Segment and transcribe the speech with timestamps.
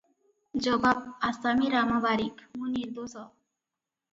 [0.67, 3.29] ଜବାବ ଆସାମୀ ରାମ ବାରିକ- ମୁଁ ନିର୍ଦ୍ଦୋଷ